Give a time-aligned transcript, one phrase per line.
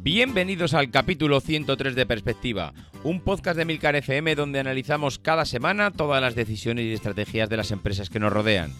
[0.00, 5.90] Bienvenidos al capítulo 103 de Perspectiva, un podcast de Milcar FM donde analizamos cada semana
[5.90, 8.72] todas las decisiones y estrategias de las empresas que nos rodean.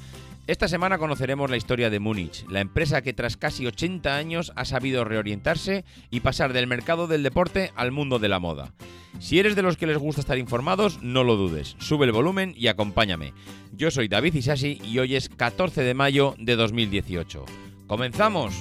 [0.47, 4.65] Esta semana conoceremos la historia de Múnich, la empresa que tras casi 80 años ha
[4.65, 8.73] sabido reorientarse y pasar del mercado del deporte al mundo de la moda.
[9.19, 12.55] Si eres de los que les gusta estar informados, no lo dudes, sube el volumen
[12.57, 13.35] y acompáñame.
[13.73, 17.45] Yo soy David Isasi y hoy es 14 de mayo de 2018.
[17.89, 18.55] ¡Comenzamos!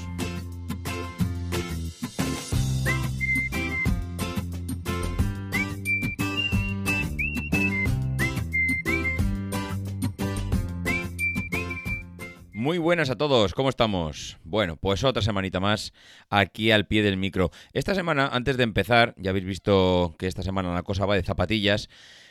[12.68, 14.36] Muy buenas a todos, ¿cómo estamos?
[14.44, 15.94] Bueno, pues otra semanita más
[16.30, 17.50] aquí al pie del micro.
[17.72, 21.24] Esta semana, antes de empezar, ya habéis visto que esta semana la cosa va de
[21.24, 21.88] zapatillas,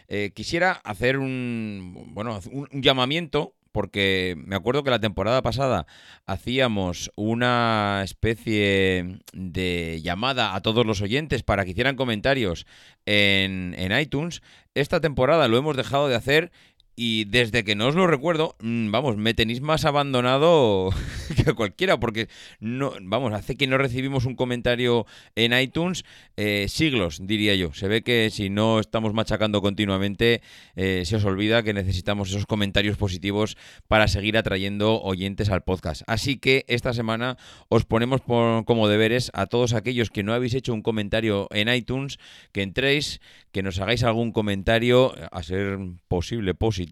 [0.09, 5.87] eh, quisiera hacer un, bueno, un llamamiento porque me acuerdo que la temporada pasada
[6.27, 12.67] hacíamos una especie de llamada a todos los oyentes para que hicieran comentarios
[13.07, 14.43] en, en iTunes.
[14.75, 16.53] Esta temporada lo hemos dejado de hacer
[16.97, 20.91] y desde que no os lo recuerdo, mm, vamos, me tenéis más abandonado
[21.45, 26.05] que cualquiera, porque no, vamos, hace que no recibimos un comentario en iTunes
[26.39, 27.75] eh, siglos, diría yo.
[27.75, 30.41] Se ve que si no estamos machacando continuamente,
[30.75, 33.59] eh, se os olvida que necesitamos esos comentarios positivos
[33.89, 36.03] para seguir atrayendo oyentes al podcast.
[36.07, 37.37] Así que esta semana
[37.69, 42.19] os ponemos como deberes a todos aquellos que no habéis hecho un comentario en iTunes,
[42.53, 43.21] que entréis,
[43.53, 45.79] que nos hagáis algún comentario, a ser
[46.09, 46.86] posible positivo,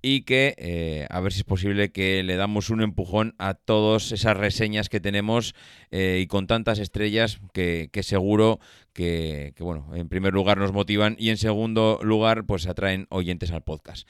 [0.00, 4.12] y que eh, a ver si es posible que le damos un empujón a todas
[4.12, 5.54] esas reseñas que tenemos
[5.90, 8.60] eh, y con tantas estrellas que, seguro
[8.92, 13.62] que, bueno, en primer lugar nos motivan y en segundo lugar pues atraen oyentes al
[13.62, 14.08] podcast.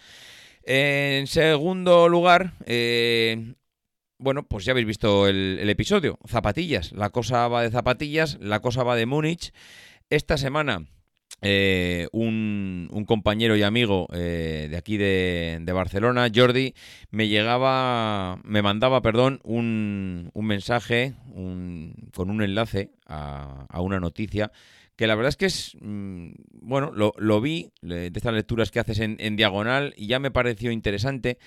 [0.62, 3.54] En segundo lugar, eh,
[4.18, 8.60] bueno, pues ya habéis visto el, el episodio, zapatillas, la cosa va de zapatillas, la
[8.60, 9.52] cosa va de Múnich.
[10.10, 10.86] Esta semana
[11.40, 16.74] eh, un, compañero y amigo eh, de aquí de, Barcelona, Jordi,
[17.10, 24.50] me llegaba, me mandaba, perdón, un, un mensaje con un enlace a, una noticia
[24.96, 28.98] que la verdad es que es, mm, bueno, lo, vi de estas lecturas que haces
[28.98, 31.38] en, en diagonal y ya me pareció interesante,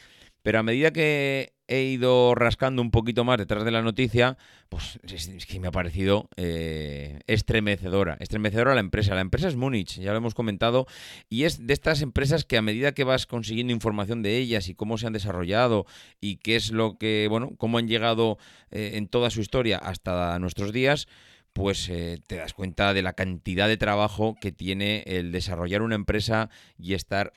[0.43, 4.37] pero a medida que he ido rascando un poquito más detrás de la noticia,
[4.67, 8.17] pues es, que me ha parecido eh, estremecedora.
[8.19, 9.15] Estremecedora la empresa.
[9.15, 10.85] La empresa es Múnich, ya lo hemos comentado,
[11.29, 14.75] y es de estas empresas que a medida que vas consiguiendo información de ellas y
[14.75, 15.85] cómo se han desarrollado
[16.19, 18.37] y qué es lo que, bueno, cómo han llegado
[18.69, 21.07] eh, en toda su historia hasta nuestros días,
[21.53, 25.95] pues eh, te das cuenta de la cantidad de trabajo que tiene el desarrollar una
[25.95, 27.33] empresa y estar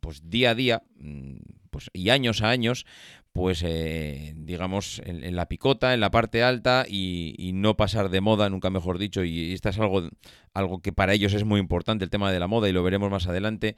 [0.00, 1.36] pues día a día mm,
[1.70, 2.86] pues, y años a años
[3.38, 8.50] pues eh, digamos en, la picota, en la parte alta y, no pasar de moda,
[8.50, 10.08] nunca mejor dicho, y esto es algo,
[10.54, 13.12] algo que para ellos es muy importante, el tema de la moda, y lo veremos
[13.12, 13.76] más adelante,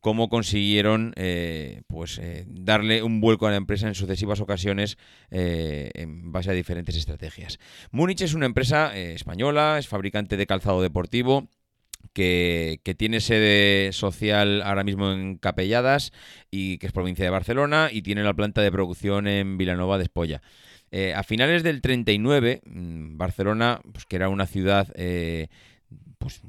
[0.00, 4.96] cómo consiguieron eh, pues eh, darle un vuelco a la empresa en sucesivas ocasiones
[5.28, 7.58] en base a diferentes estrategias.
[7.90, 11.50] Múnich es una empresa española, es fabricante de calzado deportivo,
[12.12, 16.12] que, tiene sede social ahora mismo en Capelladas
[16.50, 20.04] y que es provincia de Barcelona y tiene la planta de producción en Vilanova de
[20.04, 20.42] Espolla.
[20.90, 25.48] Eh, a finales del 39, mm, Barcelona, pues, que era una ciudad eh,
[26.18, 26.42] pues,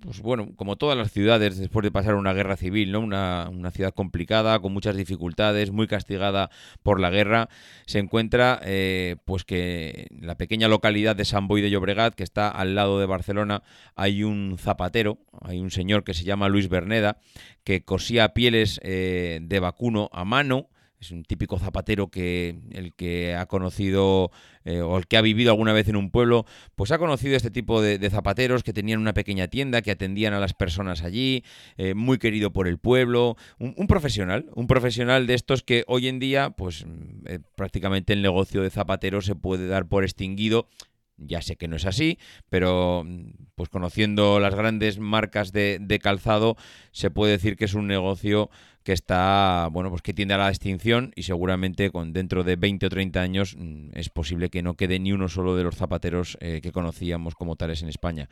[0.00, 3.00] pues bueno, como todas las ciudades después de pasar una guerra civil, ¿no?
[3.00, 6.50] Una, una, ciudad complicada, con muchas dificultades, muy castigada
[6.82, 7.48] por la guerra,
[7.86, 12.24] se encuentra eh, pues que en la pequeña localidad de San Boi de Llobregat, que
[12.24, 13.62] está al lado de Barcelona,
[13.94, 17.18] hay un zapatero, hay un señor que se llama Luis Berneda
[17.64, 20.68] que cosía pieles eh, de vacuno a mano
[21.00, 24.30] es un típico zapatero que el que ha conocido
[24.64, 26.44] eh, o el que ha vivido alguna vez en un pueblo,
[26.76, 30.40] pues ha conocido este tipo de, zapateros que tenían una pequeña tienda, que atendían a
[30.40, 31.42] las personas allí,
[31.78, 36.18] eh, muy querido por el pueblo, un, profesional, un profesional de estos que hoy en
[36.18, 36.84] día, pues
[37.24, 40.68] eh, prácticamente el negocio de zapatero se puede dar por extinguido.
[41.22, 42.18] Ya sé que no es así,
[42.48, 43.06] pero
[43.54, 46.56] pues conociendo las grandes marcas de, de calzado,
[46.92, 48.48] se puede decir que es un negocio
[48.82, 52.86] que está, bueno, pues que tiende a la extinción y seguramente con dentro de 20
[52.86, 56.38] o 30 años mm, es posible que no quede ni uno solo de los zapateros
[56.40, 58.28] eh, que conocíamos como tales en España.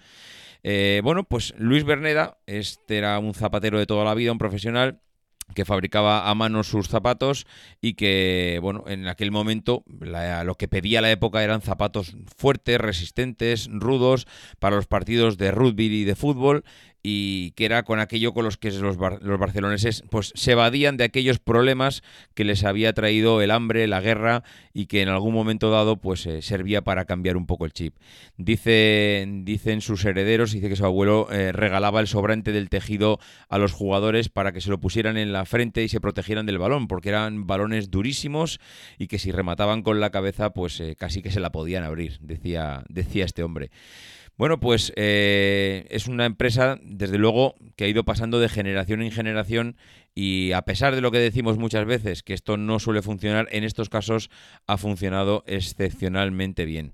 [0.62, 5.00] Eh, bueno, pues Luis Berneda, este era un zapatero de toda la vida, un profesional
[5.54, 7.46] que fabricaba a mano sus zapatos
[7.80, 13.68] y que, bueno, en aquel momento lo que pedía la época eran zapatos fuertes, resistentes,
[13.70, 14.26] rudos
[14.58, 16.64] para los partidos de rugby y de fútbol
[17.02, 21.04] y que era con aquello con los que los, los, barceloneses pues se evadían de
[21.04, 22.02] aquellos problemas
[22.34, 24.42] que les había traído el hambre, la guerra
[24.72, 27.94] y que en algún momento dado pues eh, servía para cambiar un poco el chip.
[28.36, 33.58] Dice, dicen sus herederos, dice que su abuelo eh, regalaba el sobrante del tejido a
[33.58, 36.88] los jugadores para que se lo pusieran en la frente y se protegieran del balón,
[36.88, 38.60] porque eran balones durísimos
[38.98, 42.18] y que si remataban con la cabeza pues eh, casi que se la podían abrir,
[42.20, 43.70] decía, decía este hombre.
[44.38, 49.10] Bueno, pues eh, es una empresa, desde luego, que ha ido pasando de generación en
[49.10, 49.76] generación
[50.14, 53.64] y a pesar de lo que decimos muchas veces, que esto no suele funcionar, en
[53.64, 54.30] estos casos
[54.68, 56.92] ha funcionado excepcionalmente bien.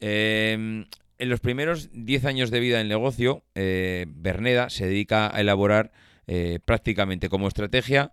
[0.00, 0.86] Em,
[1.18, 5.92] en los primeros 10 años de vida del negocio, eh, Berneda se dedica a elaborar
[6.26, 8.12] eh, prácticamente como estrategia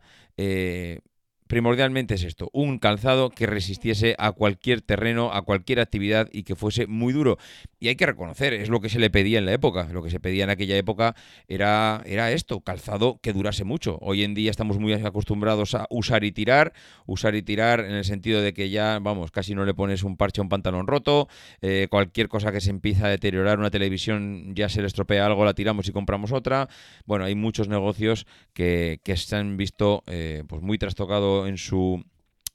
[1.53, 6.55] primordialmente es esto, un calzado que resistiese a cualquier terreno, a cualquier actividad y que
[6.55, 7.37] fuese muy duro.
[7.83, 9.89] Y hay que reconocer, es lo que se le pedía en la época.
[9.91, 11.17] Lo que se pedía en aquella época
[11.49, 13.97] era, era esto, calzado que durase mucho.
[13.99, 16.71] Hoy en día estamos muy acostumbrados a usar y tirar,
[17.05, 20.15] usar y tirar en el sentido de que ya, vamos, casi no le pones un
[20.15, 21.27] parche a un pantalón roto,
[21.61, 25.43] eh, cualquier cosa que se empieza a deteriorar, una televisión ya se le estropea algo,
[25.43, 26.69] la tiramos y compramos otra.
[27.05, 32.01] Bueno, hay muchos negocios que, se han visto eh, pues muy trastocados en su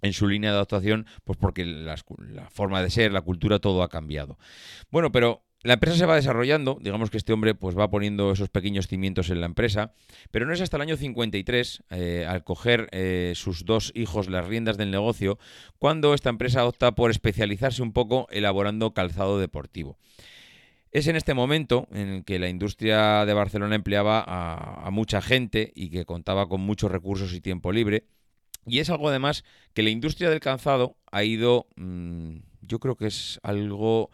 [0.02, 1.96] en su línea de actuación, pues porque la,
[2.50, 4.38] forma de ser, la cultura, todo ha cambiado.
[4.90, 8.48] Bueno, pero la empresa se va desarrollando, digamos que este hombre pues va poniendo esos
[8.48, 9.92] pequeños cimientos en la empresa,
[10.30, 14.46] pero no es hasta el año 53, eh, al coger eh, sus dos hijos las
[14.46, 15.38] riendas del negocio,
[15.78, 19.98] cuando esta empresa opta por especializarse un poco elaborando calzado deportivo.
[20.92, 25.70] Es en este momento en el que la industria de Barcelona empleaba a mucha gente
[25.74, 28.04] y que contaba con muchos recursos y tiempo libre,
[28.68, 29.44] y es algo además
[29.74, 34.10] que la industria del calzado ha ido, mm, yo creo que es algo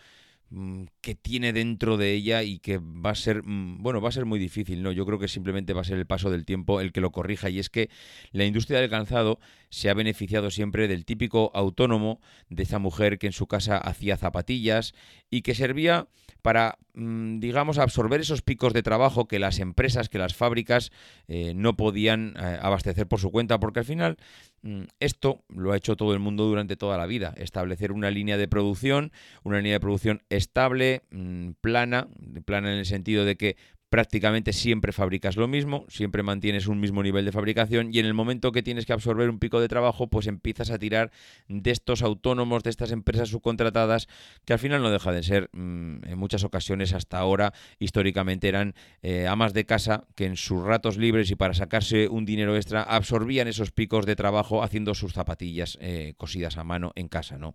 [0.50, 4.12] mm, que tiene dentro de ella y que va a ser, mm, bueno, va a
[4.12, 4.92] ser muy difícil, ¿no?
[4.92, 7.50] Yo creo que simplemente va a ser el paso del tiempo el que lo corrija
[7.50, 7.90] y es que
[8.30, 9.40] la industria del calzado
[9.70, 12.20] se ha beneficiado siempre del típico autónomo,
[12.50, 14.94] de esa mujer que en su casa hacía zapatillas
[15.30, 16.06] y que servía
[16.42, 20.92] para, digamos, absorber esos picos de trabajo que las empresas, que las fábricas
[21.26, 24.16] eh, no podían eh, abastecer por su cuenta, porque al final
[24.62, 28.36] mm, esto lo ha hecho todo el mundo durante toda la vida, establecer una línea
[28.36, 29.10] de producción,
[29.42, 32.06] una línea de producción estable, mm, plana,
[32.44, 33.56] plana en el sentido de que
[33.94, 38.12] prácticamente siempre fabricas lo mismo, siempre mantienes un mismo nivel de fabricación y en el
[38.12, 41.12] momento que tienes que absorber un pico de trabajo, pues empiezas a tirar
[41.46, 44.08] de estos autónomos, de estas empresas subcontratadas,
[44.44, 48.74] que al final no deja de ser, mm, en muchas ocasiones hasta ahora, históricamente eran
[49.04, 52.82] eh, amas de casa que en sus ratos libres y para sacarse un dinero extra
[52.82, 57.54] absorbían esos picos de trabajo haciendo sus zapatillas eh, cosidas a mano en casa, ¿no?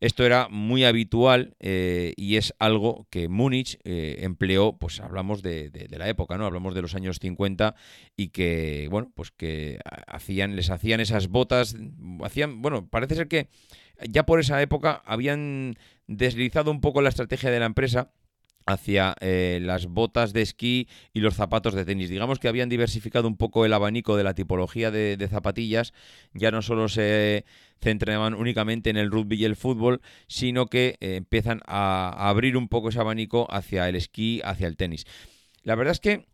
[0.00, 5.88] Esto era muy habitual eh, y es algo que Múnich eh, empleó, pues hablamos de,
[5.90, 6.46] la época, ¿no?
[6.46, 7.74] Hablamos de los años 50
[8.16, 11.76] y que, bueno, pues que hacían, les hacían esas botas,
[12.24, 13.48] hacían, bueno, parece ser que
[14.08, 15.76] ya por esa época habían
[16.06, 18.10] deslizado un poco la estrategia de la empresa
[18.66, 22.08] hacia eh, las botas de esquí y los zapatos de tenis.
[22.08, 25.92] Digamos que habían diversificado un poco el abanico de la tipología de, zapatillas,
[26.34, 27.44] ya no solo se
[27.80, 32.68] centraban únicamente en el rugby y el fútbol, sino que eh, empiezan a, abrir un
[32.68, 35.06] poco ese abanico hacia el esquí, hacia el tenis.
[35.62, 36.26] La verdad es que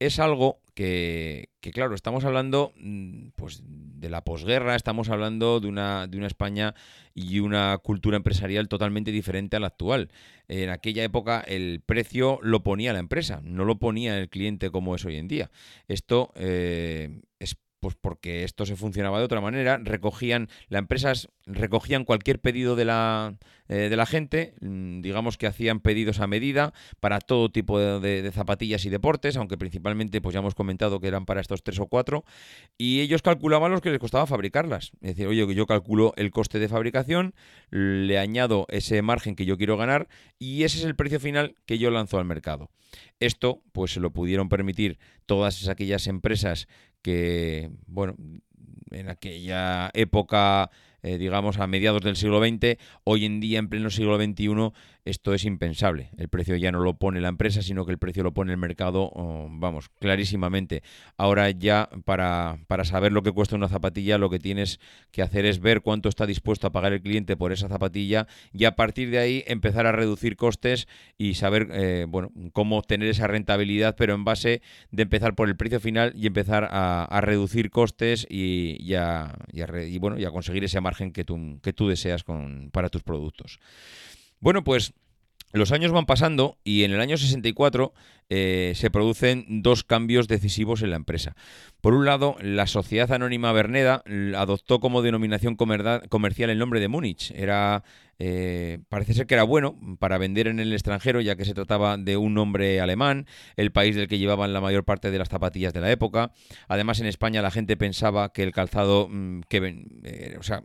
[0.00, 6.06] es algo que, claro, estamos hablando mm, pues, de la posguerra, estamos hablando de una,
[6.06, 6.74] de una España
[7.14, 10.10] y una cultura empresarial totalmente diferente a la actual.
[10.48, 14.94] En aquella época el precio lo ponía la empresa, no lo ponía el cliente como
[14.94, 15.50] es hoy en día.
[15.86, 22.04] Esto eh, es pues porque esto se funcionaba de otra manera, recogían, las empresas recogían
[22.04, 23.36] cualquier pedido de la,
[23.68, 28.30] eh, de la gente, mm, digamos que hacían pedidos a medida para todo tipo de,
[28.32, 31.86] zapatillas y deportes, aunque principalmente pues ya hemos comentado que eran para estos tres o
[31.86, 32.24] cuatro,
[32.76, 34.92] y ellos calculaban los que les costaba fabricarlas.
[35.00, 37.34] Es decir, oye, yo calculo el coste de fabricación,
[37.70, 40.08] le añado ese margen que yo quiero ganar
[40.38, 42.70] y ese es el precio final que yo lanzo al mercado.
[43.20, 46.66] Esto pues se lo pudieron permitir todas aquellas empresas
[47.02, 48.16] que, bueno,
[48.90, 50.70] en aquella época
[51.02, 54.72] eh, digamos, a mediados del siglo XX, hoy en día, en pleno siglo XXI,
[55.04, 56.10] esto es impensable.
[56.16, 58.58] El precio ya no lo pone la empresa, sino que el precio lo pone el
[58.58, 60.82] mercado, oh, vamos, clarísimamente.
[61.16, 64.80] Ahora ya, para, para saber lo que cuesta una zapatilla, lo que tienes
[65.10, 68.64] que hacer es ver cuánto está dispuesto a pagar el cliente por esa zapatilla y
[68.64, 70.88] a partir de ahí empezar a reducir costes
[71.18, 75.56] y saber, eh, bueno, cómo obtener esa rentabilidad, pero en base de empezar por el
[75.56, 78.94] precio final y empezar a, reducir costes y, y,
[79.52, 83.02] y, bueno, y a conseguir ese margen que tú, que tú deseas con, para tus
[83.02, 83.60] productos.
[84.40, 84.94] Bueno, pues
[85.52, 87.92] los años van pasando y en el año 64
[88.30, 91.34] eh, se producen dos cambios decisivos en la empresa.
[91.80, 94.02] Por un lado, la Sociedad Anónima Berneda
[94.36, 97.32] adoptó como denominación comercial el nombre de Múnich.
[97.32, 97.82] Era,
[98.20, 101.98] eh, parece ser que era bueno para vender en el extranjero, ya que se trataba
[101.98, 105.74] de un nombre alemán, el país del que llevaban la mayor parte de las zapatillas
[105.74, 106.32] de la época.
[106.68, 110.62] Además, en España la gente pensaba que el calzado mm, que, eh, o sea,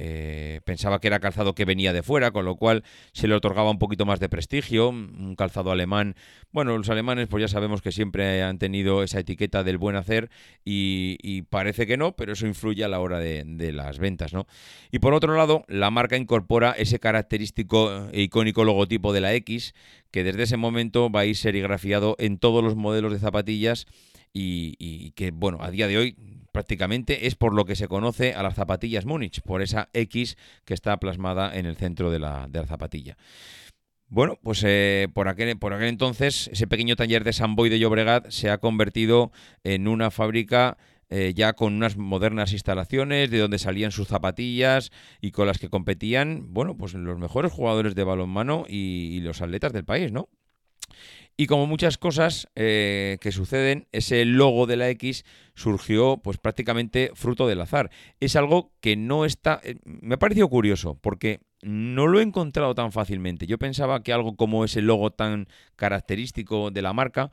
[0.00, 3.68] eh, pensaba que era calzado que venía de fuera, con lo cual se le otorgaba
[3.68, 6.14] un poquito más de prestigio, un calzado alemán.
[6.52, 10.30] Bueno, los alemanes pues ya sabemos que siempre han tenido esa etiqueta del buen hacer
[10.64, 14.46] y, parece que no, pero eso influye a la hora de, las ventas, ¿no?
[14.92, 19.74] Y por otro lado, la marca incorpora ese característico e icónico logotipo de la X,
[20.12, 23.86] que desde ese momento va a ir serigrafiado en todos los modelos de zapatillas
[24.32, 28.34] y, y que, bueno, a día de hoy prácticamente es por lo que se conoce
[28.34, 32.48] a las zapatillas Múnich, por esa X que está plasmada en el centro de la,
[32.66, 33.16] zapatilla.
[34.08, 37.78] Bueno, pues eh, por, aquel, por aquel entonces ese pequeño taller de San Boy de
[37.78, 39.30] Llobregat se ha convertido
[39.62, 40.78] en una fábrica
[41.10, 45.70] eh, ya con unas modernas instalaciones de donde salían sus zapatillas y con las que
[45.70, 50.28] competían, bueno, pues los mejores jugadores de balonmano y, y los atletas del país, ¿no?
[51.40, 57.12] Y como muchas cosas eh, que suceden, ese logo de la X surgió pues prácticamente
[57.14, 57.92] fruto del azar.
[58.18, 59.60] Es algo que no está...
[59.62, 63.46] Eh, me ha parecido curioso porque no lo he encontrado tan fácilmente.
[63.46, 67.30] Yo pensaba que algo como ese logo tan característico de la marca,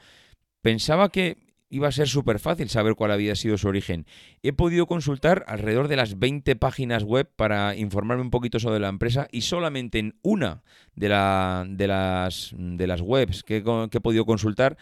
[0.61, 1.37] pensaba que
[1.69, 4.05] iba a ser súper fácil saber cuál había sido su origen.
[4.43, 8.89] He podido consultar alrededor de las 20 páginas web para informarme un poquito sobre la
[8.89, 10.63] empresa y solamente en una
[10.95, 14.77] de, de, las, de las webs que, he podido consultar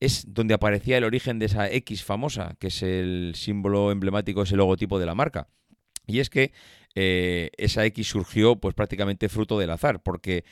[0.00, 4.56] es donde aparecía el origen de esa X famosa, que es el símbolo emblemático, ese
[4.56, 5.48] logotipo de la marca.
[6.06, 6.52] Y es que
[6.94, 10.44] eh, esa X surgió pues prácticamente fruto del azar, porque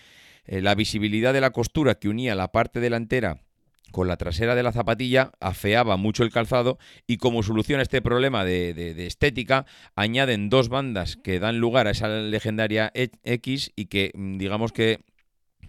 [0.47, 3.46] eh, la visibilidad de la costura que unía la parte delantera
[3.93, 8.03] con la trasera de la zapatilla afeaba mucho el calzado y como solución a este
[8.03, 14.13] problema de, estética añaden dos bandas que dan lugar a esa legendaria X y que
[14.15, 15.01] mm, digamos que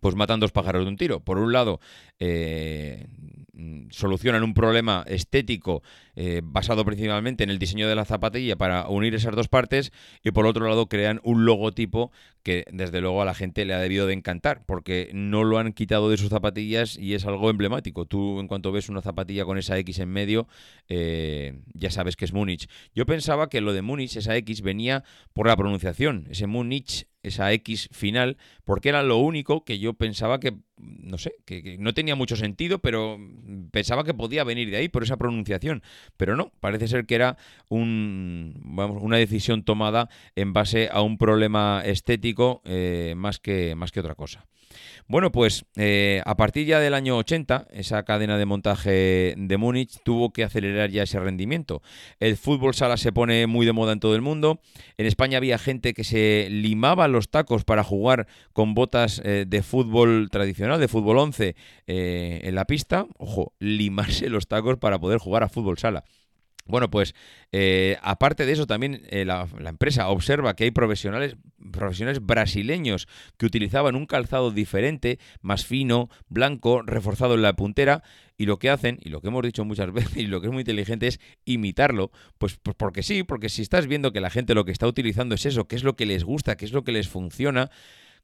[0.01, 1.21] pues matan dos pájaros de un tiro.
[1.21, 1.79] Por un lado,
[2.19, 3.07] eh,
[3.57, 5.81] Mm, solucionan un problema estético
[6.15, 9.91] eh, basado principalmente en el diseño de la zapatilla para unir esas dos partes
[10.23, 12.11] y por otro lado crean un logotipo
[12.47, 15.73] que desde luego a la gente le ha debido de encantar porque no lo han
[15.73, 18.05] quitado de sus zapatillas y es algo emblemático.
[18.05, 20.47] Tú en cuanto ves una zapatilla con esa X en medio
[20.87, 22.69] eh, ya sabes que es Múnich.
[22.95, 26.25] Yo pensaba que lo de Múnich, esa X, venía por la pronunciación.
[26.29, 31.33] Ese Múnich esa X final, porque era lo único que yo pensaba que, no sé,
[31.45, 33.19] que, no tenía mucho sentido, pero
[33.71, 35.83] pensaba que podía venir de ahí por esa pronunciación.
[36.15, 37.37] Pero no, parece ser que era
[37.69, 43.91] un, vamos, una decisión tomada en base a un problema estético eh, más, que, más
[43.91, 44.45] que otra cosa.
[45.07, 49.97] Bueno, pues eh, a partir ya del año 80, esa cadena de montaje de Múnich
[50.03, 51.81] tuvo que acelerar ya ese rendimiento.
[52.19, 54.59] El fútbol sala se pone muy de moda en todo el mundo.
[54.97, 59.63] En España había gente que se limaba los tacos para jugar con botas eh, de
[59.63, 61.55] fútbol tradicional, de fútbol 11,
[61.87, 63.07] eh, en la pista.
[63.17, 66.03] Ojo, limarse los tacos para poder jugar a fútbol sala.
[66.67, 67.15] Bueno, pues
[67.51, 71.37] eh, aparte de eso, también eh, la, empresa observa que hay profesionales,
[71.71, 73.07] profesionales brasileños
[73.37, 78.03] que utilizaban un calzado diferente, más fino, blanco, reforzado en la puntera,
[78.37, 80.53] y lo que hacen, y lo que hemos dicho muchas veces, y lo que es
[80.53, 84.53] muy inteligente es imitarlo, pues, pues porque sí, porque si estás viendo que la gente
[84.53, 86.83] lo que está utilizando es eso, que es lo que les gusta, que es lo
[86.83, 87.69] que les funciona,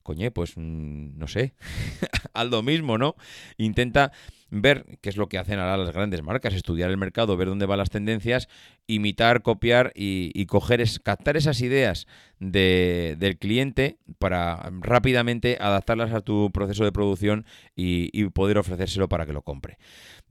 [0.04, 1.54] coñe, pues mm, no sé,
[2.34, 3.16] haz lo mismo, ¿no?
[3.58, 4.12] Intenta
[4.54, 7.66] ver qué es lo que hacen ahora las grandes marcas, estudiar el mercado, ver dónde
[7.66, 8.48] van las tendencias,
[8.86, 12.08] imitar, copiar y, coger, captar esas ideas
[12.40, 17.46] del cliente para rápidamente adaptarlas a tu proceso de producción
[17.76, 19.78] y, poder ofrecérselo para que lo compre.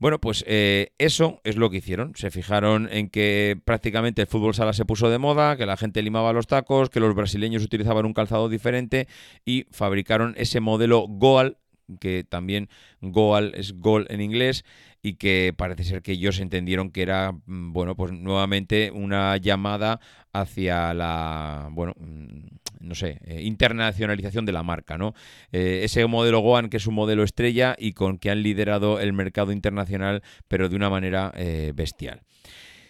[0.03, 2.11] Bueno, pues eh, eso es lo que hicieron.
[2.17, 6.01] Se fijaron en que prácticamente el fútbol sala se puso de moda, que la gente
[6.01, 9.07] limaba los tacos, que los brasileños utilizaban un calzado diferente
[9.45, 11.57] y fabricaron ese modelo Goal
[12.01, 12.67] que también
[12.99, 14.65] Goal es gol en inglés
[15.01, 20.01] y que parece ser que ellos entendieron que era, mm, bueno, pues nuevamente una llamada
[20.33, 25.13] hacia la, bueno, mm, no sé, eh, internacionalización de la marca, ¿no?
[25.51, 29.13] Eh, ese modelo Goan que es un modelo estrella y con que han liderado el
[29.13, 32.21] mercado internacional, pero de una manera eh, bestial.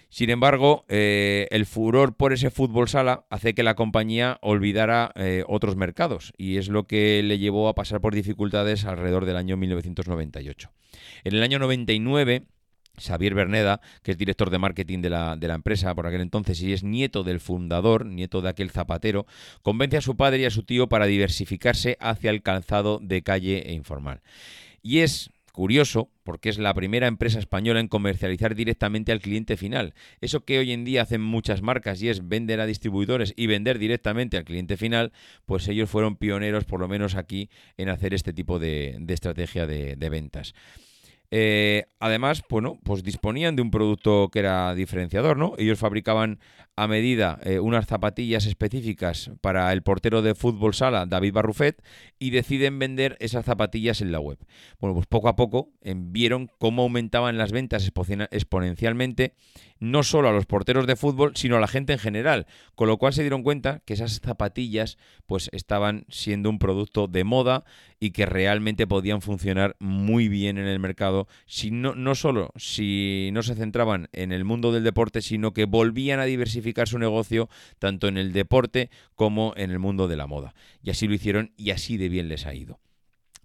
[0.10, 5.12] Sin embargo, el furor por ese fútbol sala hace que la compañía olvidara
[5.48, 9.58] otros mercados y es lo que le llevó a pasar por dificultades alrededor del año
[9.58, 10.70] 1998.
[11.24, 12.44] En el año 99,
[12.98, 16.84] Xavier Berneda, que es director de marketing de la, empresa por aquel entonces y es
[16.84, 19.26] nieto del fundador, nieto de aquel zapatero,
[19.62, 23.70] convence a su padre y a su tío para diversificarse hacia el calzado de calle
[23.70, 24.22] e informal.
[24.82, 29.94] Y es Curioso, porque es la primera empresa española en comercializar directamente al cliente final.
[30.20, 33.78] Eso que hoy en día hacen muchas marcas y es vender a distribuidores y vender
[33.78, 35.12] directamente al cliente final,
[35.46, 40.10] pues ellos fueron pioneros, por lo menos aquí, en hacer este tipo de, estrategia de
[40.10, 40.56] ventas.
[41.36, 45.56] Eh, además, bueno, pues disponían de un producto que era diferenciador, ¿no?
[45.58, 46.40] Ellos fabricaban
[46.76, 51.84] a medida eh, unas zapatillas específicas para el portero de fútbol sala, David Barrufet,
[52.20, 54.40] y deciden vender esas zapatillas en la web.
[54.80, 57.90] Bueno, pues poco a poco eh, vieron cómo aumentaban las ventas
[58.32, 59.36] exponencialmente
[59.84, 62.98] no solo a los porteros de fútbol, sino a la gente en general, con lo
[62.98, 67.66] cual se dieron cuenta que esas zapatillas pues estaban siendo un producto de moda
[68.00, 73.30] y que realmente podían funcionar muy bien en el mercado, si no, no solo si
[73.34, 76.26] no se centraban en el mundo del deporte, sino que volvían a
[76.86, 80.54] su negocio tanto en el deporte como en el mundo de la moda.
[80.82, 82.80] Y así lo hicieron y así de bien les ha ido.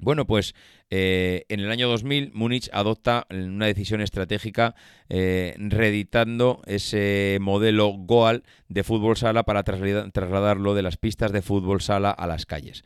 [0.01, 0.55] Bueno, pues
[0.91, 4.77] eh, en el año 2000 Múnich adopta una decisión estratégica
[5.09, 11.81] eh, reeditando ese modelo Goal de fútbol sala para trasladarlo de las pistas de fútbol
[11.81, 12.85] sala a las calles.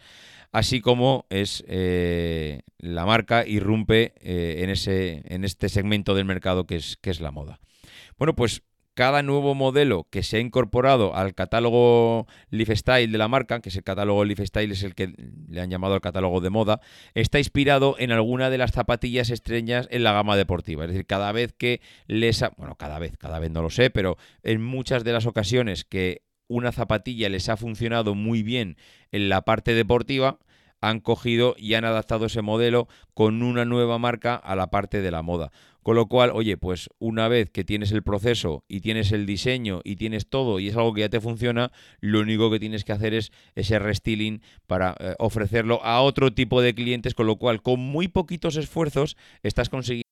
[0.52, 6.76] Así como es eh, la marca irrumpe en, ese, en este segmento del mercado que
[6.76, 7.60] es, que es la moda.
[8.18, 8.62] Bueno, pues
[8.94, 13.76] cada nuevo modelo que se ha incorporado al catálogo Lifestyle de la marca, que es
[13.76, 15.14] el catálogo Lifestyle, es el que
[15.48, 16.80] le han llamado el catálogo de moda,
[17.14, 20.84] está inspirado en alguna de las zapatillas estrellas en la gama deportiva.
[20.84, 23.90] Es decir, cada vez que les ha, bueno, cada vez, cada vez no lo sé,
[23.90, 28.76] pero en muchas de las ocasiones que una zapatilla les ha funcionado muy bien
[29.10, 30.38] en la parte deportiva,
[30.82, 35.10] han cogido y han adaptado ese modelo con una nueva marca a la parte de
[35.12, 35.52] la moda.
[35.82, 39.80] Con lo cual, oye, pues una vez que tienes el proceso y tienes el diseño
[39.84, 42.92] y tienes todo y es algo que ya te funciona, lo único que tienes que
[42.92, 47.62] hacer es ese restyling para eh, ofrecerlo a otro tipo de clientes, con lo cual
[47.62, 50.11] con muy poquitos esfuerzos estás consiguiendo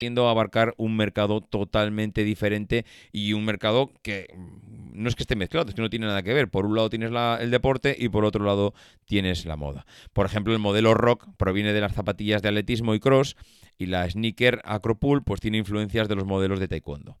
[0.00, 4.28] A abarcar un mercado totalmente diferente y un mercado que
[4.92, 6.50] no es que esté mezclado, es que no tiene nada que ver.
[6.50, 9.86] Por un lado tienes la, el deporte y por otro lado tienes la moda.
[10.12, 13.36] Por ejemplo, el modelo rock proviene de las zapatillas de atletismo y cross
[13.78, 17.18] y la sneaker acropool pues tiene influencias de los modelos de taekwondo.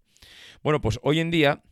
[0.62, 1.62] Bueno, pues hoy en día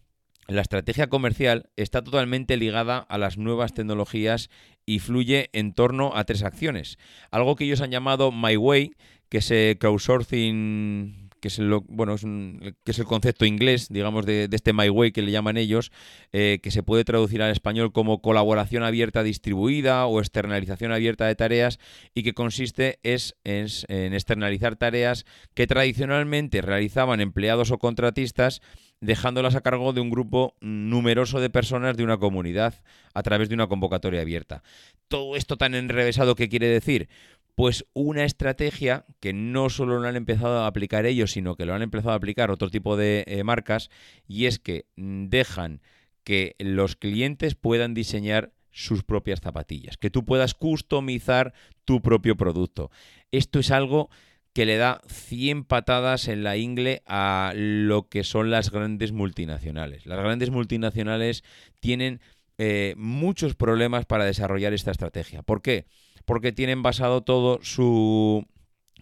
[0.48, 4.48] la estrategia comercial está totalmente ligada a las nuevas tecnologías
[4.86, 6.98] y fluye en torno a tres acciones.
[7.30, 8.92] Algo que ellos han llamado My Way,
[9.28, 14.48] que es crowdsourcing que es el, bueno, es que es el concepto inglés, digamos, de,
[14.50, 15.90] este My Way que le llaman ellos,
[16.32, 21.34] eh, que se puede traducir al español como colaboración abierta distribuida o externalización abierta de
[21.34, 21.78] tareas
[22.14, 28.60] y que consiste es, en externalizar tareas que tradicionalmente realizaban empleados o contratistas
[29.00, 32.74] dejándolas a cargo de un grupo numeroso de personas de una comunidad
[33.14, 34.62] a través de una convocatoria abierta.
[35.06, 37.08] Todo esto tan enrevesado, ¿qué quiere decir?
[37.58, 41.74] Pues una estrategia que no solo lo han empezado a aplicar ellos, sino que lo
[41.74, 43.90] han empezado a aplicar otro tipo de eh, marcas,
[44.28, 45.80] y es que dejan
[46.22, 51.52] que los clientes puedan diseñar sus propias zapatillas, que tú puedas customizar
[51.84, 52.92] tu propio producto.
[53.32, 54.08] Esto es algo
[54.52, 60.06] que le da 100 patadas en la ingle a lo que son las grandes multinacionales.
[60.06, 61.42] Las grandes multinacionales
[61.80, 62.20] tienen
[62.58, 65.42] eh, muchos problemas para desarrollar esta estrategia.
[65.42, 65.86] ¿Por qué?
[66.28, 68.46] Porque tienen basado todo su...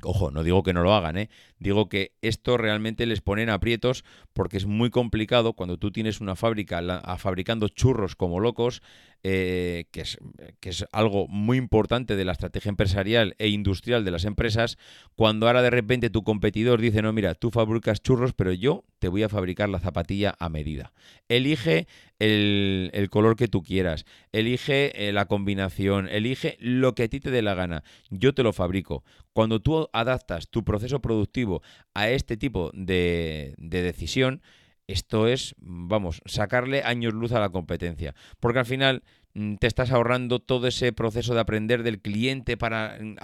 [0.04, 1.28] Ojo, no digo que no lo hagan, ¿eh?
[1.58, 6.36] Digo que esto realmente les ponen aprietos porque es muy complicado cuando tú tienes una
[6.36, 6.82] fábrica
[7.18, 8.82] fabricando churros como locos,
[9.22, 10.18] eh, que, es,
[10.60, 14.78] que es algo muy importante de la estrategia empresarial e industrial de las empresas,
[15.16, 19.08] cuando ahora de repente tu competidor dice, no, mira, tú fabricas churros, pero yo te
[19.08, 20.92] voy a fabricar la zapatilla a medida.
[21.28, 21.88] Elige
[22.18, 27.30] el, color que tú quieras, elige eh, la combinación, elige lo que a ti te
[27.30, 29.04] dé la gana, yo te lo fabrico.
[29.32, 31.45] Cuando tú adaptas tu proceso productivo
[31.94, 34.42] a este tipo de, de decisión,
[34.86, 38.14] esto es, vamos, sacarle años luz a la competencia.
[38.38, 39.02] Porque al final
[39.34, 43.16] mm, te estás ahorrando todo ese proceso de aprender del cliente para, mm,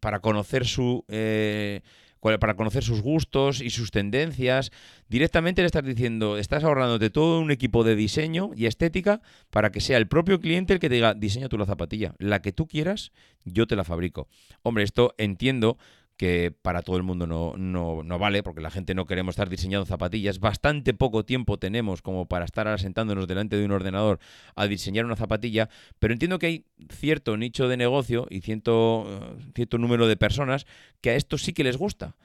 [0.00, 1.04] para conocer su...
[1.08, 1.82] Eh,
[2.20, 4.72] para conocer sus gustos y sus tendencias.
[5.08, 9.80] Directamente le estás diciendo, estás ahorrándote todo un equipo de diseño y estética para que
[9.80, 12.66] sea el propio cliente el que te diga, diseña tú la zapatilla, la que tú
[12.66, 13.12] quieras,
[13.44, 14.26] yo te la fabrico.
[14.62, 15.78] Hombre, esto entiendo
[16.16, 19.84] que para todo el mundo no, no, vale, porque la gente no queremos estar diseñando
[19.84, 20.40] zapatillas.
[20.40, 24.18] Bastante poco tiempo tenemos como para estar asentándonos delante de un ordenador
[24.54, 29.78] a diseñar una zapatilla, pero entiendo que hay cierto nicho de negocio y cierto, cierto
[29.78, 30.66] número de personas
[31.00, 32.16] que a esto sí que les gusta.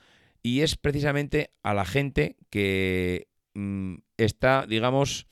[0.44, 5.28] Y es precisamente a la gente que mm, está, digamos,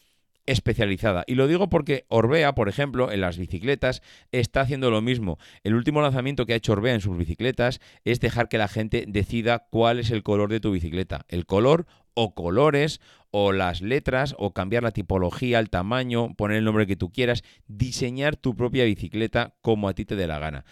[0.50, 1.24] especializada.
[1.28, 5.38] Y lo digo porque Orbea, por ejemplo, en las bicicletas, está haciendo lo mismo.
[5.64, 9.06] El último lanzamiento que ha hecho Orbea en sus bicicletas es dejar que la gente
[9.08, 11.26] decida cuál es el color de tu bicicleta.
[11.30, 11.86] El color
[12.16, 13.00] o colores
[13.32, 17.44] o las letras o cambiar la tipología, el tamaño, poner el nombre que tú quieras,
[17.68, 20.66] diseñar tu propia bicicleta como a ti te dé la gana.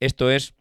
[0.00, 0.54] Esto es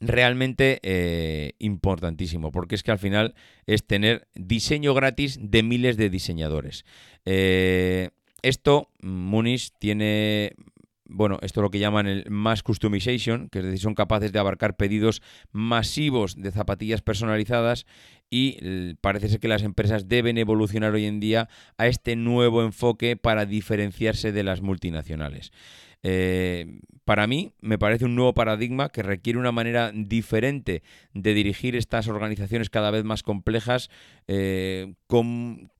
[0.00, 3.34] realmente eh, importantísimo, porque es que al final
[3.66, 6.84] es tener diseño gratis de miles de diseñadores.
[7.24, 8.10] Eh,
[8.42, 10.54] esto, Munis tiene
[11.10, 14.38] bueno, esto es lo que llaman el mass customization, que es decir, son capaces de
[14.38, 17.86] abarcar pedidos masivos de zapatillas personalizadas
[18.30, 23.16] y parece ser que las empresas deben evolucionar hoy en día a este nuevo enfoque
[23.16, 25.50] para diferenciarse de las multinacionales.
[26.02, 30.82] Eh, para mí me parece un nuevo paradigma que requiere una manera diferente
[31.14, 33.88] de dirigir estas organizaciones cada vez más complejas,
[34.26, 35.70] eh, como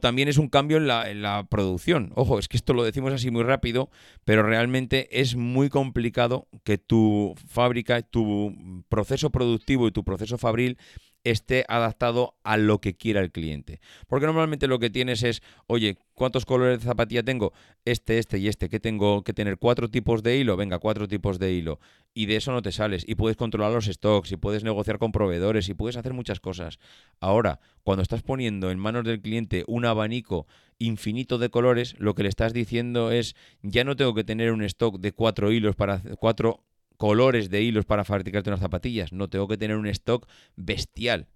[0.00, 2.10] también es un cambio en la, en la, producción.
[2.16, 3.88] Ojo, es que esto lo decimos así muy rápido,
[4.24, 10.76] pero realmente es muy complicado que tu fábrica, tu proceso productivo y tu proceso fabril
[11.30, 13.80] esté adaptado a lo que quiera el cliente.
[14.06, 17.52] Porque normalmente lo que tienes es, oye, ¿cuántos colores de zapatilla tengo?
[17.84, 18.68] Este, este y este.
[18.68, 19.58] que tengo que tener?
[19.58, 20.56] ¿Cuatro tipos de hilo?
[20.56, 21.80] Venga, cuatro tipos de hilo.
[22.14, 23.04] Y de eso no te sales.
[23.06, 26.78] Y puedes controlar los stocks, y puedes negociar con proveedores, y puedes hacer muchas cosas.
[27.20, 30.46] Ahora, cuando estás poniendo en manos del cliente un abanico
[30.78, 34.62] infinito de colores, lo que le estás diciendo es, ya no tengo que tener un
[34.62, 36.65] stock de cuatro hilos para cuatro
[36.96, 39.12] colores de hilos para fabricarte unas zapatillas.
[39.12, 41.28] No tengo que tener un stock bestial.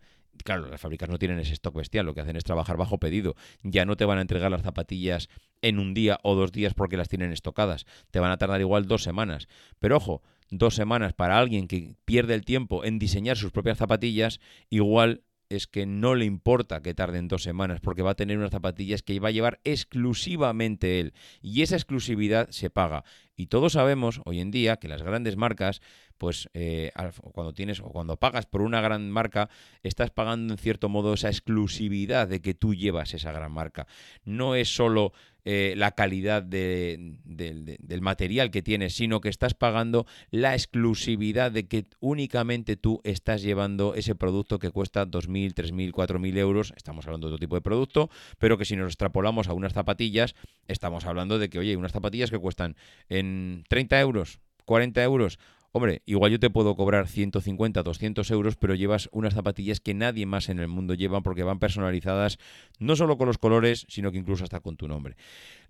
[0.45, 3.37] Claro, las fábricas no tienen ese stock bestial, lo que hacen es trabajar bajo pedido.
[3.63, 5.29] Ya no te van a entregar las zapatillas
[5.63, 7.85] en un día o dos días porque las tienen estocadas.
[8.11, 9.49] Te van a tardar igual dos semanas.
[9.79, 14.41] Pero ojo, dos semanas para alguien que pierde el tiempo en diseñar sus propias zapatillas,
[14.71, 18.53] igual es que no le importa que tarden dos semanas porque va a tener unas
[18.53, 21.13] zapatillas que va a llevar exclusivamente él.
[21.43, 23.05] Y esa exclusividad se paga.
[23.37, 25.83] Y todos sabemos hoy en día que las grandes marcas
[26.21, 26.93] pues eh,
[27.33, 29.49] cuando tienes o cuando pagas por una gran marca,
[29.83, 33.87] estás pagando en cierto modo esa exclusividad de que tú llevas esa gran marca.
[34.23, 40.55] No es solo eh, la calidad del material que tienes, sino que estás pagando la
[40.55, 46.73] exclusividad de que únicamente tú estás llevando ese producto que cuesta 2.000, 3.000, 4.000 euros.
[46.77, 50.35] Estamos hablando de otro tipo de producto, pero que si nos extrapolamos a unas zapatillas,
[50.69, 52.77] estamos hablando de que, oye, unas zapatillas que cuestan
[53.09, 55.39] en 30 euros, 40 euros,
[55.73, 60.27] Hombre, igual yo te puedo cobrar 150, 200 euros, pero llevas unas zapatillas que nadie
[60.27, 62.39] más en el mundo lleva porque van personalizadas
[62.81, 65.17] no solo con los colores, sino que incluso hasta con tu nombre.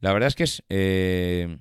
[0.01, 0.63] La verdad es que es...
[0.71, 1.59] Eh,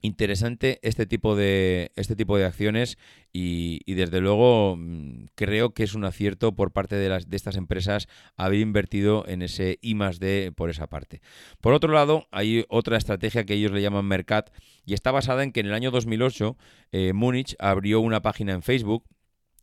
[0.00, 2.98] interesante este tipo de este tipo de acciones
[3.32, 7.56] y, desde luego mm, creo que es un acierto por parte de las de estas
[7.56, 11.20] empresas haber invertido en ese I más D por esa parte.
[11.60, 14.50] Por otro lado, hay otra estrategia que ellos le llaman Mercat
[14.86, 16.56] y está basada en que en el año 2008
[16.92, 19.04] eh, Múnich abrió una página en Facebook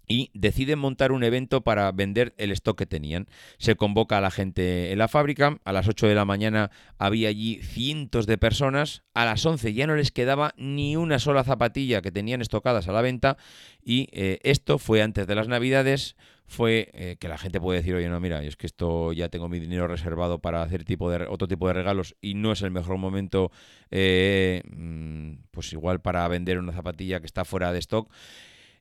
[0.08, 3.28] y deciden montar un evento para vender el stock que tenían.
[3.58, 7.30] Se convoca a la gente en la fábrica, a las 8 de la mañana había
[7.30, 12.02] allí cientos de personas, a las 11 ya no les quedaba ni una sola zapatilla
[12.02, 13.38] que tenían estocadas a la venta
[13.84, 16.16] y eh, esto fue antes de las navidades,
[16.48, 19.50] fue eh, que la gente puede decir, oye, no, mira, es que esto ya tengo
[19.50, 22.72] mi dinero reservado para hacer tipo de, otro tipo de regalos y no es el
[22.72, 23.52] mejor momento,
[23.92, 28.12] eh, mm, pues igual para vender una zapatilla que está fuera de stock.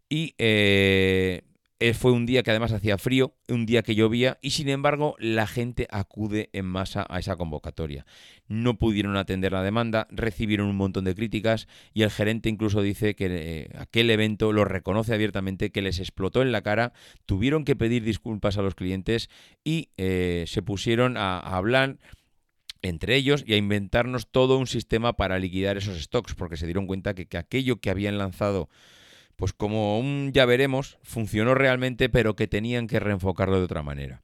[0.08, 1.42] Y eh,
[1.80, 5.16] eh, fue un día que además hacía frío, un día que llovía y sin embargo
[5.18, 8.06] la gente acude en masa a esa convocatoria.
[8.46, 13.14] No pudieron atender la demanda, recibieron un montón de críticas y el gerente incluso dice
[13.14, 16.92] que eh, aquel evento lo reconoce abiertamente, que les explotó en la cara,
[17.26, 19.30] tuvieron que pedir disculpas a los clientes
[19.64, 21.96] y se pusieron a, hablar
[22.82, 26.86] entre ellos y a inventarnos todo un sistema para liquidar esos stocks, porque se dieron
[26.86, 28.68] cuenta que aquello que habían lanzado
[29.36, 34.22] pues como un ya veremos, funcionó realmente, pero que tenían que reenfocarlo de otra manera.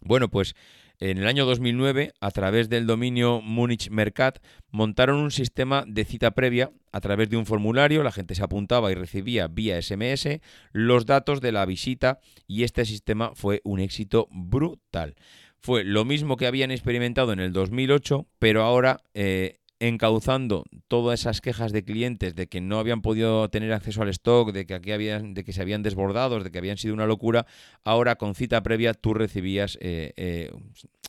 [0.00, 0.54] Bueno, pues
[0.98, 4.38] en el año 2009, a través del dominio Munich Mercat,
[4.70, 8.90] montaron un sistema de cita previa a través de un formulario, la gente se apuntaba
[8.90, 10.40] y recibía vía SMS
[10.72, 15.16] los datos de la visita y este sistema fue un éxito brutal.
[15.58, 21.40] Fue lo mismo que habían experimentado en el 2008, pero ahora eh, encauzando todas esas
[21.40, 24.92] quejas de clientes de que no habían podido tener acceso al stock, de que aquí
[24.92, 27.46] habían, de que se habían desbordado, de que habían sido una locura,
[27.84, 30.50] ahora con cita previa tú recibías eh, eh,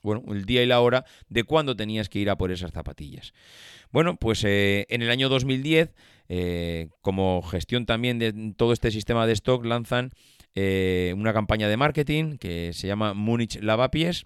[0.03, 3.33] bueno, el día y la hora de cuándo tenías que ir a por esas zapatillas.
[3.91, 5.93] Bueno, pues eh, en el año 2010,
[7.01, 10.11] como gestión también de todo este sistema de stock, lanzan
[10.55, 14.25] una campaña de marketing que se llama Múnich Lavapiés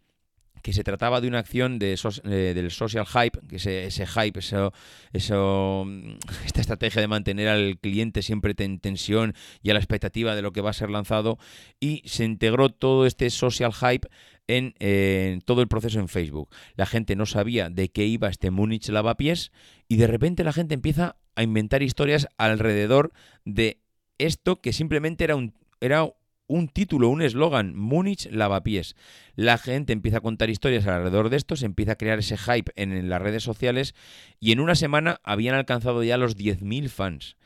[0.62, 4.74] que se trataba de una acción de eh, del social hype, que ese, hype, eso,
[5.14, 6.14] eso, mm,
[6.46, 10.52] esta estrategia de mantener al cliente siempre en tensión y a la expectativa de lo
[10.52, 11.38] que va a ser lanzado,
[11.80, 14.08] y se integró todo este social hype
[14.48, 16.50] en, en, todo el proceso en Facebook.
[16.76, 19.52] La gente no sabía de qué iba este Múnich Lavapiés
[19.88, 23.12] y de repente la gente empieza a inventar historias alrededor
[23.46, 23.82] de
[24.18, 26.08] esto que simplemente era un, era
[26.52, 28.96] un título, un eslogan, Múnich Lavapiés.
[29.36, 32.72] La gente empieza a contar historias alrededor de esto, se empieza a crear ese hype
[32.76, 33.96] en, las redes sociales
[34.40, 37.38] y en una semana habían alcanzado ya los 10.000 fans.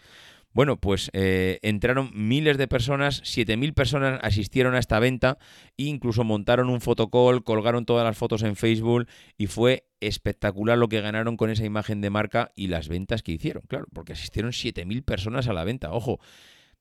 [0.53, 5.37] Bueno, pues eh, entraron miles de personas, 7.000 personas asistieron a esta venta
[5.75, 9.05] incluso montaron un fotocall, colgaron todas las fotos en Facebook
[9.37, 13.33] y fue espectacular lo que ganaron con esa imagen de marca y las ventas que
[13.33, 15.91] hicieron, claro, porque asistieron 7.000 personas a la venta.
[15.91, 16.19] Ojo,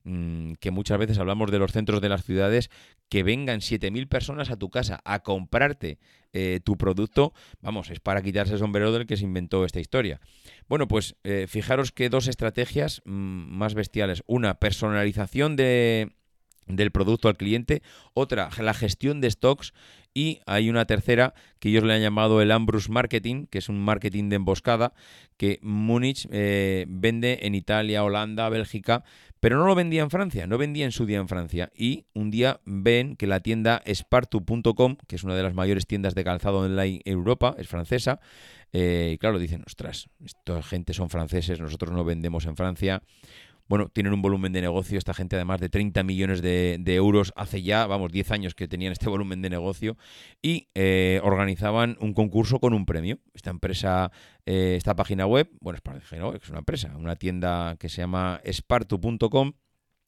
[0.04, 2.70] que muchas veces hablamos de los centros de las ciudades,
[3.08, 5.98] que vengan 7.000 personas a tu casa a comprarte
[6.32, 10.20] eh, tu producto, vamos, es para quitarse el sombrero del que se inventó esta historia.
[10.68, 14.22] Bueno, pues eh, fijaros que dos estrategias mm, más bestiales.
[14.26, 16.12] Una, personalización de,
[16.66, 17.82] del producto al cliente,
[18.14, 19.72] otra, la gestión de stocks
[20.14, 23.80] y hay una tercera que ellos le han llamado el Ambrus Marketing, que es un
[23.84, 24.94] marketing de emboscada
[25.36, 29.02] que Múnich eh, vende en Italia, Holanda, Bélgica,
[29.40, 31.70] pero no lo vendía en Francia, no vendía en su día en Francia.
[31.74, 36.14] Y un día ven que la tienda Spartu.com, que es una de las mayores tiendas
[36.14, 38.20] de calzado online en Europa, es francesa,
[38.72, 43.02] eh, y claro, dicen, ostras, esta gente son franceses, nosotros no vendemos en Francia
[43.68, 47.62] bueno, tienen un volumen de negocio, esta gente además de 30 millones de, euros hace
[47.62, 49.96] ya, vamos, 10 años que tenían este volumen de negocio
[50.42, 53.18] y eh, organizaban un concurso con un premio.
[53.34, 54.12] Esta empresa,
[54.46, 59.52] eh, esta página web, bueno, es, es una empresa, una tienda que se llama espartu.com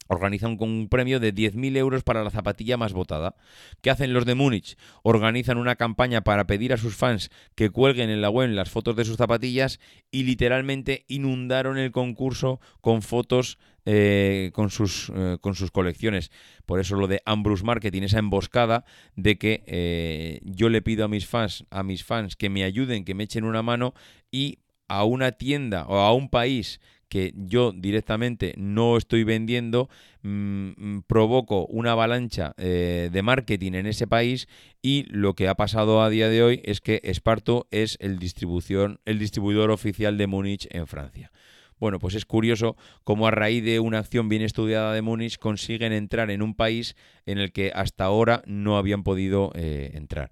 [0.08, 3.36] organizan un premio de 10.000 euros para la zapatilla más votada.
[3.80, 4.76] ¿Qué hacen los de Múnich?
[5.02, 8.96] Organizan una campaña para pedir a sus fans que cuelguen en la web las fotos
[8.96, 15.54] de sus zapatillas y literalmente inundaron el concurso con fotos eh, con, sus, eh, con
[15.54, 16.32] sus colecciones.
[16.64, 21.08] Por eso lo de Ambrose Marketing, esa emboscada de que eh, yo le pido a
[21.08, 23.94] mis fans, a mis fans que me ayuden, que me echen una mano
[24.32, 29.88] y a una tienda o a un país que yo directamente no estoy vendiendo,
[30.22, 34.48] mm, mm, provoco una avalancha eh, de marketing en ese país
[34.82, 39.00] y lo que ha pasado a día de hoy es que Esparto es el, distribución,
[39.04, 41.30] el distribuidor oficial de Múnich en Francia.
[41.78, 45.92] Bueno, pues es curioso cómo a raíz de una acción bien estudiada de Múnich consiguen
[45.92, 50.30] entrar en un país en el que hasta ahora no habían podido eh, entrar.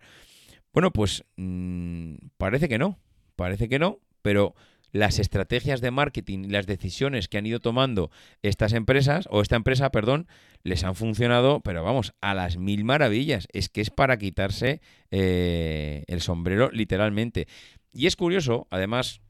[0.73, 2.99] Bueno, pues mm, parece que no,
[3.37, 4.55] parece que no, pero
[4.95, 9.57] las estrategias de marketing y las decisiones que han ido tomando estas empresas, o esta
[9.57, 10.29] empresa, perdón,
[10.63, 13.49] les han funcionado, pero vamos, a las mil maravillas.
[13.53, 14.81] Es que es para quitarse
[15.11, 17.49] eh, el sombrero, literalmente.
[17.93, 19.21] Y es curioso, además,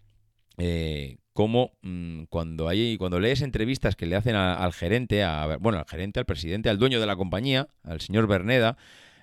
[0.58, 5.78] eh, cómo mm, cuando hay cuando lees entrevistas que le hacen al gerente, a, bueno,
[5.78, 8.76] al gerente, al presidente, al dueño de la compañía, al señor Berneda,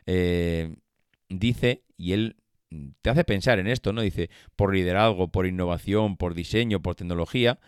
[0.08, 0.76] eh,
[1.30, 2.36] dice, y él
[3.02, 4.02] te hace pensar en esto, ¿no?
[4.02, 7.60] Dice, por liderazgo, por innovación, por diseño, por tecnología,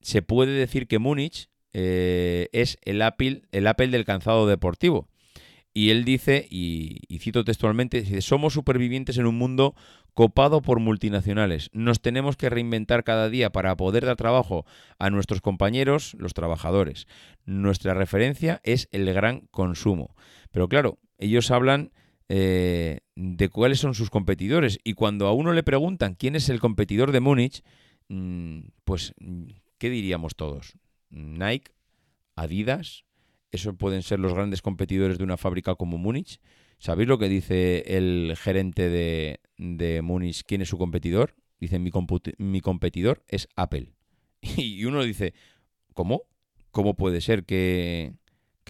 [0.00, 5.08] se puede decir que Múnich eh, es el Apple, el Apple del calzado deportivo.
[5.72, 9.76] Y él dice, y, cito textualmente, dice, somos supervivientes en un mundo
[10.14, 11.70] copado por multinacionales.
[11.72, 14.66] Nos tenemos que reinventar cada día para poder dar trabajo
[14.98, 17.06] a nuestros compañeros, los trabajadores.
[17.44, 20.16] Nuestra referencia es el gran consumo.
[20.50, 21.92] Pero claro, ellos hablan
[22.32, 24.78] eh, de cuáles son sus competidores.
[24.84, 27.64] Y cuando a uno le preguntan quién es el competidor de Múnich,
[28.08, 29.14] mm, pues,
[29.78, 30.74] ¿qué diríamos todos?
[31.10, 31.72] Nike,
[32.36, 33.04] Adidas,
[33.50, 36.38] esos pueden ser los grandes competidores de una fábrica como Múnich.
[36.78, 40.44] ¿Sabéis lo que dice el gerente de, de Múnich?
[40.46, 41.34] ¿Quién es su competidor?
[41.58, 41.90] Dice, mi,
[42.38, 43.92] mi competidor es Apple.
[44.56, 45.34] Y uno dice,
[45.94, 46.22] ¿cómo?
[46.70, 48.14] ¿Cómo puede ser que,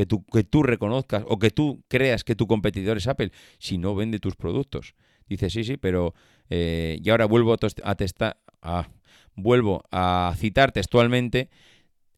[0.00, 3.76] que tú, que tú reconozcas o que tú creas que tu competidor es Apple si
[3.76, 4.94] no vende tus productos.
[5.28, 6.14] Dice, sí, sí, pero...
[6.48, 8.88] Eh, y ahora vuelvo a, testar, a,
[9.34, 11.50] vuelvo a citar textualmente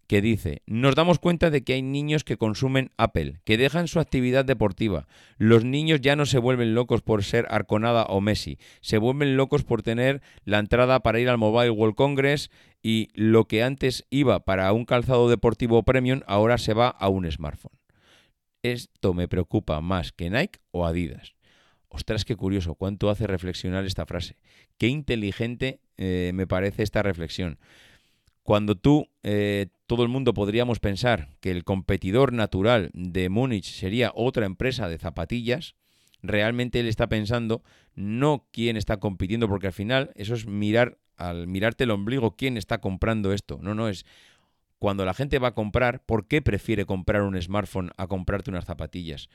[0.07, 3.99] que dice, nos damos cuenta de que hay niños que consumen Apple, que dejan su
[3.99, 5.09] actividad deportiva.
[5.39, 9.65] Los niños ya no se vuelven locos por ser Arconada o Messi, se vuelven locos
[9.65, 12.49] por tener la entrada para ir al Mobile World Congress
[12.83, 17.31] y lo que antes iba para un calzado deportivo premium ahora se va a un
[17.31, 17.79] smartphone.
[18.63, 21.35] Esto me preocupa más que Nike o Adidas.
[21.89, 24.37] Ostras, qué curioso, cuánto hace reflexionar esta frase.
[24.79, 27.59] Qué inteligente eh, me parece esta reflexión.
[28.43, 34.11] Cuando tú, eh, todo el mundo podríamos pensar que el competidor natural de Múnich sería
[34.15, 35.77] otra empresa de zapatillas,
[36.23, 37.63] realmente él está pensando
[37.95, 42.57] no quién está compitiendo, porque al final eso es mirar, al mirarte el ombligo, quién
[42.57, 43.59] está comprando esto.
[43.63, 44.05] No, no, es
[44.83, 48.65] cuando la gente va a comprar, ¿por qué prefiere comprar un smartphone a comprarte unas
[48.65, 49.29] zapatillas?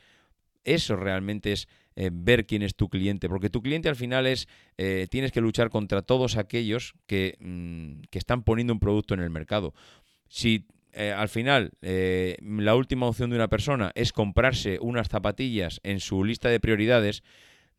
[0.65, 4.49] Eso realmente es eh, ver quién es tu cliente, porque tu cliente al final es,
[4.77, 9.21] eh, tienes que luchar contra todos aquellos que, mm, que, están poniendo un producto en
[9.21, 9.73] el mercado.
[10.27, 16.01] Si eh, al final la última opción de una persona es comprarse unas zapatillas en
[16.01, 17.23] su lista de prioridades,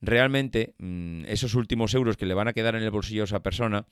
[0.01, 3.43] realmente mm, esos últimos euros que le van a quedar en el bolsillo a esa
[3.43, 3.87] persona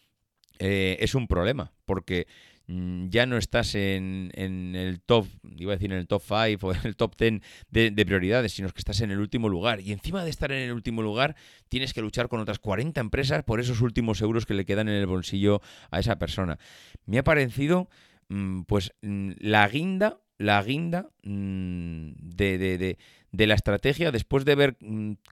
[0.58, 2.26] es un problema, porque
[2.68, 6.74] Mm, ya no estás en, el top, iba a decir en el top 5 o
[6.74, 7.40] en el top 10
[7.70, 9.80] de, prioridades, sino que estás en el último lugar.
[9.80, 11.36] Y encima de estar en el último lugar,
[11.68, 14.96] tienes que luchar con otras 40 empresas por esos últimos euros que le quedan en
[14.96, 16.58] el bolsillo a esa persona.
[17.06, 17.88] Me ha parecido,
[18.28, 22.98] mm, pues, la guinda, la guinda de, de,
[23.46, 24.76] la estrategia después de ver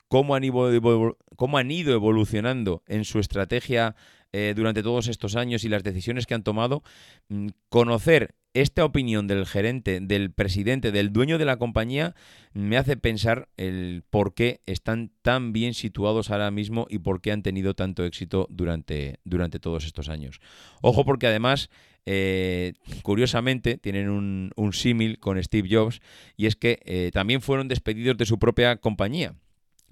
[0.08, 3.96] cómo han, ido, cómo han ido evolucionando en su estrategia
[4.36, 6.82] eh, durante todos estos años y las decisiones que han tomado,
[7.28, 12.16] mm, conocer esta opinión del gerente, del presidente, del dueño de la compañía,
[12.52, 17.30] me hace pensar el por qué están tan bien situados ahora mismo y por qué
[17.30, 20.40] han tenido tanto éxito durante, durante todos estos años.
[20.82, 21.70] Ojo porque además,
[22.06, 26.00] eh, curiosamente, tienen un, símil con Steve Jobs
[26.36, 29.34] y es que eh, también fueron despedidos de su propia compañía.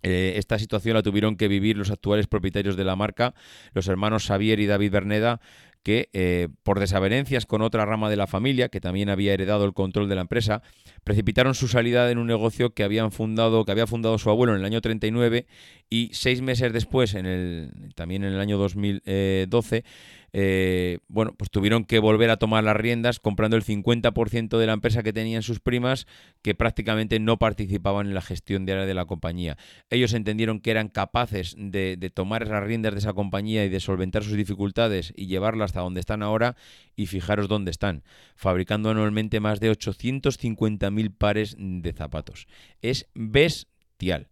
[0.02, 3.34] Eh, esta situación la tuvieron que vivir los actuales propietarios de la marca,
[3.72, 5.40] los hermanos Xavier y David Berneda,
[5.84, 10.08] que por desavenencias con otra rama de la familia, que también había heredado el control
[10.08, 10.62] de la empresa,
[11.02, 14.60] precipitaron su salida en un negocio que habían fundado, que había fundado su abuelo en
[14.60, 15.46] el año 39
[15.90, 19.84] y seis meses después, en el, también en el año 2012,
[20.32, 24.72] eh, bueno, pues tuvieron que volver a tomar las riendas comprando el 50% de la
[24.72, 26.06] empresa que tenían sus primas,
[26.42, 29.58] que prácticamente no participaban en la gestión diaria de la compañía.
[29.90, 33.80] Ellos entendieron que eran capaces de, de tomar las riendas de esa compañía y de
[33.80, 36.56] solventar sus dificultades y llevarla hasta donde están ahora,
[36.96, 38.02] y fijaros dónde están,
[38.36, 42.46] fabricando anualmente más de 850.000 pares de zapatos.
[42.80, 44.28] Es bestial.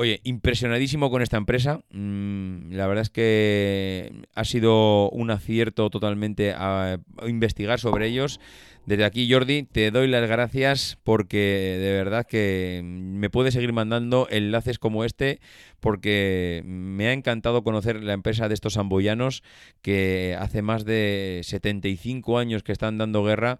[0.00, 1.80] Oye, impresionadísimo con esta empresa.
[1.90, 8.38] Mm, la verdad es que ha sido un acierto totalmente a investigar sobre ellos.
[8.86, 14.28] Desde aquí, Jordi, te doy las gracias porque de verdad que me puedes seguir mandando
[14.30, 15.40] enlaces como este
[15.80, 19.42] porque me ha encantado conocer la empresa de estos amboyanos
[19.82, 23.58] que hace más de 75 años que están dando guerra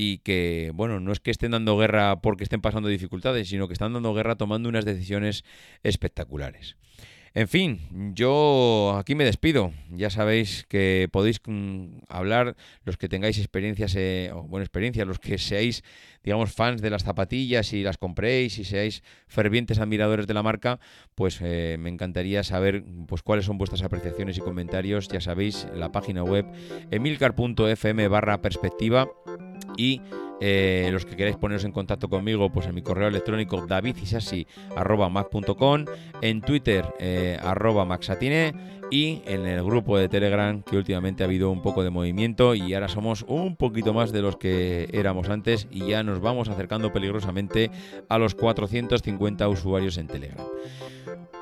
[0.00, 3.72] y que, bueno, no es que estén dando guerra porque estén pasando dificultades, sino que
[3.72, 5.44] están dando guerra tomando unas decisiones
[5.82, 6.76] espectaculares.
[7.34, 9.72] En fin, yo aquí me despido.
[9.90, 15.18] Ya sabéis que podéis mm, hablar los que tengáis experiencias, eh, o buena experiencia, los
[15.18, 15.82] que seáis,
[16.22, 20.78] digamos, fans de las zapatillas y las compréis y seáis fervientes admiradores de la marca,
[21.16, 25.08] pues eh, me encantaría saber pues cuáles son vuestras apreciaciones y comentarios.
[25.08, 26.46] Ya sabéis, la página web
[26.92, 29.08] emilcar.fm barra perspectiva
[29.78, 30.02] y
[30.40, 35.84] eh, los que queráis poneros en contacto conmigo, pues en mi correo electrónico davidisasi.mac.com,
[36.20, 38.52] en Twitter eh, arroba maxatine
[38.90, 42.74] y en el grupo de Telegram que últimamente ha habido un poco de movimiento y
[42.74, 46.92] ahora somos un poquito más de los que éramos antes y ya nos vamos acercando
[46.92, 47.70] peligrosamente
[48.08, 50.46] a los 450 usuarios en Telegram.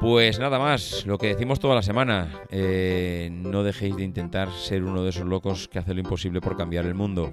[0.01, 4.85] Pues nada más, lo que decimos toda la semana, eh, no dejéis de intentar ser
[4.85, 7.33] uno de esos locos que hace lo imposible por cambiar el mundo.